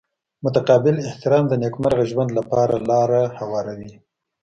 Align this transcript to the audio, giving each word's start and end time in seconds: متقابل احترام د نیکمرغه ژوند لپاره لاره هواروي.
متقابل 0.43 0.95
احترام 1.09 1.43
د 1.47 1.53
نیکمرغه 1.63 2.03
ژوند 2.11 2.31
لپاره 2.39 2.75
لاره 2.89 3.21
هواروي. 3.39 3.91